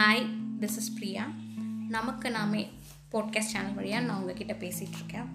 [0.00, 0.26] Hi
[0.60, 1.30] this is Priya
[1.88, 2.68] நமக்கு நாமே
[3.12, 5.28] podcast channel வழியாக நான் உங்ககிட்ட பேசிகிட்ருக்கேன்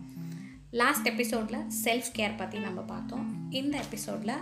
[0.71, 3.51] லாஸ்ட் எபிசோடில் செல்ஃப் கேர் பற்றி நம்ம பார்த்தோம்.
[3.51, 4.33] இந்த எபிசோடில்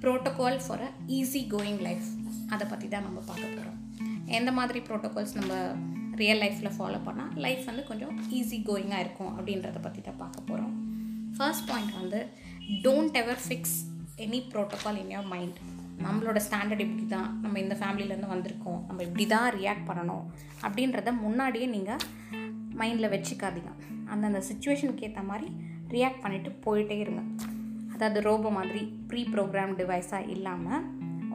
[0.00, 2.04] protocol for a easy going life
[2.48, 3.94] அதை பற்றி தான் நம்ம பார்க்க போகிறோம்
[4.26, 5.54] எந்த மாதிரி ப்ரோட்டோகால்ஸ் நம்ம
[6.14, 10.74] ரியல் லைஃப்பில் ஃபாலோ பண்ணால் லைஃப் வந்து கொஞ்சம் ஈஸி கோயிங்காக இருக்கும் அப்படின்றத பற்றி தான் பார்க்க போகிறோம்
[11.36, 12.26] ஃபர்ஸ்ட் பாயிண்ட் வந்து
[12.82, 15.58] don't ever fix any protocol in your mind
[16.04, 18.78] நம்மளோட ஸ்டாண்டர்ட் இப்படி தான் நம்ம இந்த ஃபேமிலியிலேருந்து வந்திருக்கோம்.
[18.88, 20.24] நம்ம இப்படி தான் ரியாக்ட் பண்ணணும்.
[20.66, 22.02] அப்படின்றத முன்னாடியே நீங்கள்
[22.80, 23.72] மைண்டில் வச்சுக்காதீங்க.
[24.12, 25.48] அந்தந்த சுச்சுவேஷனுக்கு ஏற்ற மாதிரி
[25.96, 27.22] ரியாக்ட் பண்ணிவிட்டு போயிட்டே இருங்க.
[27.94, 30.82] அதாவது ரோபோ மாதிரி ப்ரீ ப்ரோக்ராம் டிவைஸாக இல்லாமல்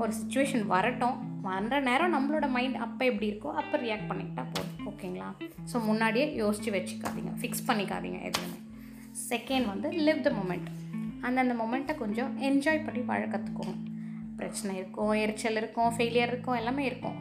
[0.01, 1.17] ஒரு சுச்சுவேஷன் வரட்டும்.
[1.47, 4.75] வர்ற நேரம் நம்மளோட மைண்ட் அப்போ எப்படி இருக்கோ அப்போ ரியாக்ட் பண்ணிக்கிட்டா போதும்.
[4.91, 5.29] ஓகேங்களா
[5.71, 7.33] ஸோ முன்னாடியே யோசித்து வச்சுக்காதீங்க.
[7.41, 8.59] ஃபிக்ஸ் பண்ணிக்காதீங்க எதுவுமே.
[9.29, 10.69] செகண்ட் வந்து லிவ் த மூமெண்ட்
[11.27, 13.75] அந்தந்த மொமெண்ட்டை கொஞ்சம் என்ஜாய் பண்ணி வாழ கற்றுக்கோங்க
[14.39, 17.17] பிரச்சனை இருக்கும் எரிச்சல் இருக்கும் ஃபெயிலியர் இருக்கும் எல்லாமே இருக்கும்.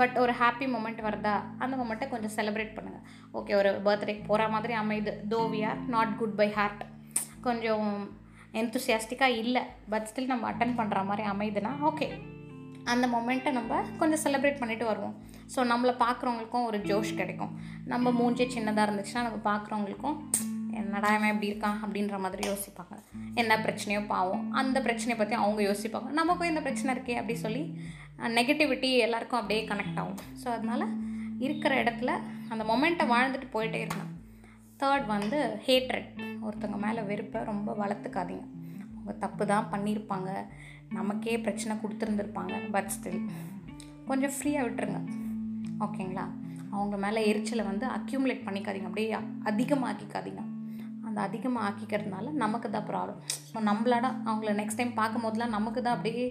[0.00, 1.34] பட் ஒரு ஹாப்பி மூமெண்ட் வருதா
[1.64, 3.04] அந்த மொமெண்ட்டை கொஞ்சம் செலிப்ரேட் பண்ணுங்கள்
[3.38, 5.12] ஓகே ஒரு பர்த்டேக்கு போகிற மாதிரி அமையுது.
[5.32, 6.82] Though we are not good by heart
[7.46, 7.88] கொஞ்சம்
[8.60, 9.62] எந்தூசியாஸ்டிக்காக இல்லை
[9.92, 12.08] பட் ஸ்டில் நம்ம அட்டன் பண்ணுற மாதிரி அமையுதுன்னா ஓகே
[12.92, 15.14] அந்த மொமெண்ட்டை நம்ம கொஞ்சம் செலிப்ரேட் பண்ணிட்டு வருவோம்.
[15.54, 17.52] ஸோ நம்மளை பார்க்குறவங்களுக்கும் ஒரு ஜோஷ் கிடைக்கும்.
[17.92, 20.16] நம்ம மூஞ்சே சின்னதாக இருந்துச்சுன்னா நம்ம பார்க்குறவங்களுக்கும்
[20.80, 22.96] என்னடா இவன் இப்படி இருக்கான் அப்படின்ற மாதிரி யோசிப்பாங்க.
[23.40, 24.44] என்ன பிரச்சனையோ பாவம்.
[24.60, 26.10] அந்த பிரச்சனையை பற்றி அவங்க யோசிப்பாங்க.
[26.18, 27.62] நமக்கும் இந்த பிரச்சனை இருக்கே அப்படி சொல்லி
[28.38, 30.20] நெகட்டிவிட்டி எல்லாருக்கும் அப்படியே கனெக்ட் ஆகும்.
[30.42, 30.86] ஸோ அதனால்
[31.46, 32.10] இருக்கிற இடத்துல
[32.52, 34.12] அந்த மொமெண்ட்டை வாழ்ந்துட்டு போயிட்டே இருக்கணும்.
[34.80, 36.08] தேர்ட் வந்து ஹேட்ரட்
[36.46, 38.46] ஒருத்தவங்க மேலே வெறுப்பை ரொம்ப வளர்த்துக்காதீங்க.
[38.94, 40.30] அவங்க தப்பு தான் பண்ணியிருப்பாங்க.
[40.96, 42.56] நமக்கே பிரச்சனை கொடுத்துருந்துருப்பாங்க.
[42.74, 43.22] பட் ஸ்டில்
[44.10, 45.00] கொஞ்சம் ஃப்ரீயாக விட்டுருங்க.
[45.86, 46.26] ஓகேங்களா
[46.74, 48.88] அவங்க மேலே எரிச்சலை வந்து அக்யூமுலேட் பண்ணிக்காதீங்க.
[48.90, 49.10] அப்படியே
[49.50, 50.42] அதிகமாக்கிக்காதீங்க.
[51.16, 55.96] அந்த அதிகமாக ஆக்கிக்கிறதுனால நமக்கு தான் ப்ராப்ளம் ஸோ நம்மளோட அவங்கள நெக்ஸ்ட் டைம் பார்க்கும் போதெல்லாம் நமக்கு தான்
[55.96, 56.24] அப்படியே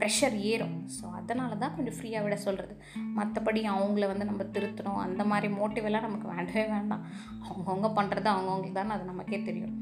[0.00, 0.72] ப்ரெஷர் ஏறும்.
[0.94, 2.74] ஸோ அதனால தான் கொஞ்சம் ஃப்ரீயாக விட சொல்கிறது
[3.18, 4.98] மற்றபடி அவங்கள வந்து நம்ம திருத்தணும்.
[5.04, 7.04] அந்த மாதிரி மோட்டிவெல்லாம் நமக்கு வேண்டவே வேண்டாம்.
[7.48, 9.76] அவங்கவுங்க பண்ணுறது அவங்கவுங்களுக்கு தானே அது நமக்கே தெரியும்.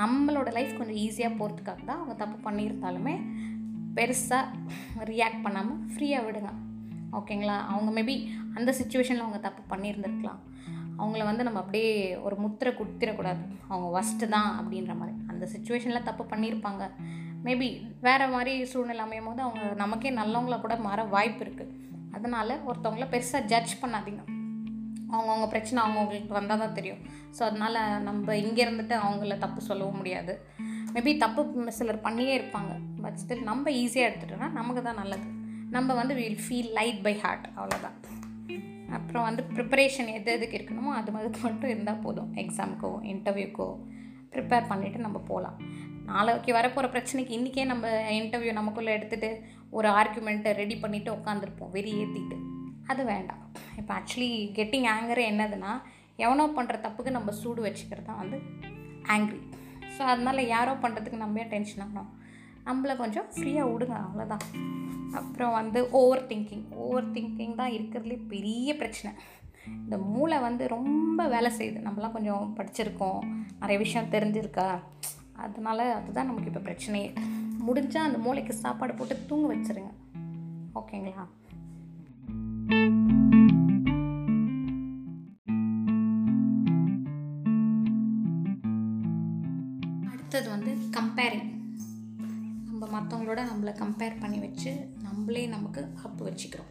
[0.00, 3.16] நம்மளோட லைஃப் கொஞ்சம் ஈஸியாக போகிறதுக்காக தான் அவங்க தப்பு பண்ணியிருந்தாலுமே
[3.98, 6.52] பெருசாக ரியாக்ட் பண்ணாமல் ஃப்ரீயாக விடுங்க.
[7.20, 8.16] ஓகேங்களா அவங்க மேபி
[8.58, 10.40] அந்த சுச்சுவேஷனில் அவங்க தப்பு பண்ணியிருந்துருக்கலாம்.
[11.00, 11.92] அவங்கள வந்து நம்ம அப்படியே
[12.26, 13.42] ஒரு முத்திரை குத்திரக்கூடாது.
[13.70, 15.14] அவங்க ஒஸ்ட்டு தான் அப்படின்ற மாதிரி.
[15.32, 16.84] அந்த சுச்சுவேஷனில் தப்பு பண்ணியிருப்பாங்க.
[17.46, 17.68] மேபி
[18.06, 21.76] வேறு மாதிரி சூழ்நிலை அமையும் போது அவங்க நமக்கே நல்லவங்களாக கூட மாற வாய்ப்பு இருக்குது
[22.16, 24.22] அதனால் ஒருத்தவங்கள பெருசாக ஜட்ஜ் பண்ணாதீங்க.
[25.14, 27.00] அவங்கவுங்க பிரச்சனை அவங்கவுங்களுக்கு வந்தால் தான் தெரியும்.
[27.36, 27.78] ஸோ அதனால்
[28.08, 30.34] நம்ம இங்கே இருந்துட்டு அவங்கள தப்பு சொல்லவும் முடியாது.
[30.94, 32.72] மேபி தப்பு சிலர் பண்ணியே இருப்பாங்க.
[33.04, 35.26] பட் ஸ்டில் நம்ம ஈஸியாக எடுத்துட்டோம்னா நமக்கு தான் நல்லது.
[35.76, 37.96] நம்ம வந்து will feel light by heart அவ்வளோதான்
[38.90, 42.30] அப்புறம் வந்து ப்ரிப்பரேஷன் எது எதுக்கு இருக்கணுமோ அது அதுக்கு மட்டும் இருந்தால் போதும்.
[42.34, 43.68] எக்ஸாமுக்கோ இன்டர்வியூக்கோ
[44.34, 45.58] ப்ரிப்பேர் பண்ணிவிட்டு நம்ம போகலாம்
[46.04, 49.30] நாளைக்கு வரப்போகிற பிரச்சனைக்கு இன்றைக்கே நம்ம இன்டர்வியூ நமக்குள்ளே எடுத்துகிட்டு
[49.70, 52.36] ஒரு ஆர்குமெண்ட்டை ரெடி பண்ணிவிட்டு உட்காந்துருப்போம் வெறி ஏற்றிட்டு
[52.86, 53.42] அது வேண்டாம்.
[53.76, 55.72] இப்போ ஆக்சுவலி கெட்டிங் ஆங்கர் என்னதுன்னா
[56.16, 58.38] எவனோ பண்ணுற தப்புக்கு நம்ம சூடு வச்சுக்கிறது தான் வந்து
[59.14, 59.40] ஆங்க்ரி
[59.94, 62.10] ஸோ அதனால் யாரோ பண்ணுறதுக்கு நம்ம ஏன் டென்ஷன் ஆகணும்?
[62.66, 64.68] நம்மளை கொஞ்சம் ஃப்ரீயாக விடுங்க அவ்வளோதான்
[65.12, 69.20] அப்புறம் வந்து ஓவர் திங்கிங் ஓவர் திங்கிங் தான் இருக்கிறதுலே பெரிய பிரச்சனை.
[69.82, 71.80] இந்த மூளை வந்து ரொம்ப வேலை செய்யுது.
[71.80, 73.18] நம்மளாம் கொஞ்சம் படிச்சிருக்கோம்.
[73.60, 74.80] நிறைய விஷயம் தெரிஞ்சிருக்கா.
[75.32, 77.14] அதனால அதுதான் நமக்கு இப்போ பிரச்சனையே.
[77.66, 79.90] முடிஞ்சால் அந்த மூளைக்கு சாப்பாடு போட்டு தூங்க வச்சுருங்க.
[80.74, 81.26] ஓகேங்களா?
[93.30, 94.70] அவனோட நம்மளை கம்பேர் பண்ணி வச்சு
[95.04, 96.70] நம்மளே நமக்கு அப்பு வச்சுக்கிறோம்.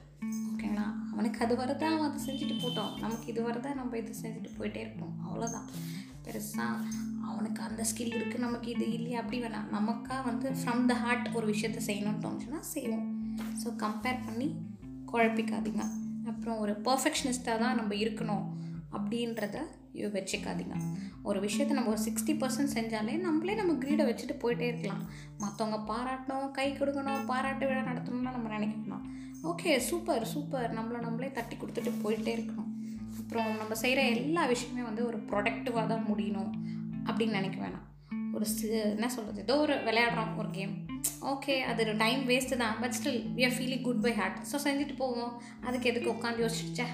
[0.54, 2.90] ஓகேங்களா அவனுக்கு அது வரதான் அவன் அதை செஞ்சுட்டு போட்டோம்.
[3.04, 5.14] நமக்கு இது வரதான் நம்ம இது செஞ்சுட்டு போயிட்டே இருப்போம்.
[5.26, 5.68] அவ்வளோதான்
[6.26, 6.84] பெருசாக
[7.30, 9.70] அவனுக்கு அந்த ஸ்கில் இருக்குது நமக்கு இது இல்லையா அப்படி வேணாம்.
[9.78, 13.08] நமக்காக வந்து ஃப்ரம் த ஹார்ட் ஒரு விஷயத்த செய்யணும்னு தோணுச்சுன்னா செய்வோம்.
[13.62, 14.50] ஸோ கம்பேர் பண்ணி
[15.14, 15.86] குழப்பிக்காதீங்க.
[16.32, 18.46] அப்புறம் ஒரு பர்ஃபெக்ஷனிஸ்ட்டாக தான் நம்ம இருக்கணும்.
[18.96, 19.58] அப்படின்றத
[20.16, 20.76] வச்சுக்காதீங்க.
[21.30, 25.02] ஒரு விஷயத்தை நம்ம ஒரு சிக்ஸ்டி பர்சன்ட் செஞ்சாலே நம்மளே நம்ம கிரீடை வச்சுட்டு போயிட்டே இருக்கலாம்.
[25.42, 29.06] மற்றவங்க பாராட்டணும் கை கொடுக்கணும் பாராட்டு விழா நடத்தணும்னா நம்ம நினைக்கணும்
[29.50, 32.72] ஓகே சூப்பர் சூப்பர் நம்மளை நம்மளே தட்டி கொடுத்துட்டு போயிட்டே இருக்கணும்.
[33.20, 36.52] அப்புறம் நம்ம செய்கிற எல்லா விஷயமே வந்து ஒரு ப்ரொடக்டிவாக தான் முடியணும்
[37.08, 37.86] அப்படின்னு நினைக்க வேணாம்.
[38.36, 38.46] ஒரு
[38.96, 40.74] என்ன சொல்கிறது ஏதோ ஒரு விளையாடுறோம் ஒரு கேம்
[41.32, 44.96] ஓகே அது டைம் வேஸ்ட்டு தான் but still we are feeling good by heart so செஞ்சுட்டு
[45.04, 45.34] போவோம்.
[45.68, 46.88] அதுக்கு எதுக்கு உட்காந்து யோசிச்சா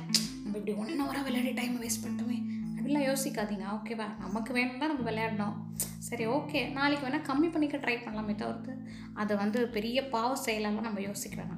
[0.55, 2.35] நம்ம இப்படி ஒன் ஹவராக விளையாடி டைம் வேஸ்ட் பண்ணிட்டோமே.
[2.75, 3.65] அப்படிலாம் யோசிக்காதீங்க.
[3.77, 5.55] ஓகேவா நமக்கு வேணும்னா நம்ம விளையாடணும்.
[6.07, 8.73] சரி ஓகே நாளைக்கு வேணால் கம்மி பண்ணிக்க ட்ரை பண்ணலாமே தவிர்த்து.
[9.21, 11.51] அதை வந்து பெரிய பாவ செயலெல்லாம் நம்ம யோசிக்கிறோம்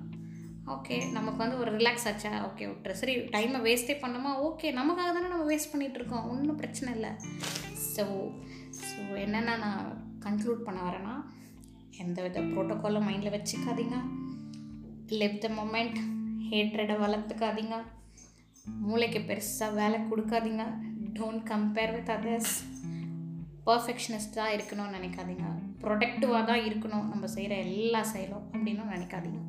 [0.76, 2.32] ஓகே நமக்கு வந்து ஒரு ரிலாக்ஸ் ஆச்சா?
[2.48, 4.32] ஓகே விட்டுரு சரி டைமை வேஸ்ட்டே பண்ணோமா?
[4.48, 7.12] ஓகே நமக்காக தானே நம்ம வேஸ்ட் பண்ணிகிட்ருக்கோம் ஒன்றும் பிரச்சனை இல்லை.
[7.94, 8.06] ஸோ
[8.88, 9.84] ஸோ என்னென்ன நான்
[10.26, 11.16] கன்க்ளூட் பண்ண வரேன்னா
[12.06, 14.00] எந்த வித ப்ரோட்டோக்காலும் மைண்டில் வச்சுக்காதீங்க.
[15.22, 16.02] லிவ் த மொமெண்ட்
[16.50, 17.78] ஹேட்ரடை வளர்த்துக்காதீங்க.
[18.68, 20.66] மூளைக்கு பெருசாக வேலை கொடுக்காதீங்க.
[21.20, 22.56] டோன்ட் கம்பேர் வித் அதர்ஸ்
[23.66, 25.46] பர்ஃபெக்ஷனிஸ்டாக இருக்கணும்னு நினைக்காதீங்க.
[25.82, 27.08] ப்ரொடக்டிவாக தான் இருக்கணும்.
[27.08, 29.42] நம்ம செய்கிற எல்லா செயலும் அப்படின்னு நினைக்காதீங்க.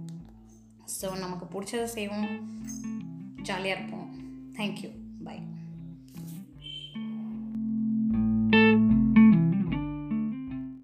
[1.01, 2.31] ஸோ நமக்கு பிடிச்சதை செய்வோம்.
[3.43, 4.09] ஜாலியாக இருப்போம்.
[4.59, 4.91] Thank you
[5.25, 5.39] bye